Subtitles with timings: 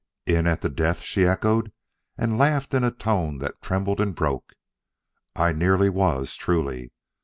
[0.25, 1.71] "In at the death!" she echoed,
[2.17, 4.53] and laughed in a tone that trembled and broke.
[5.35, 6.91] "I nearly was, truly.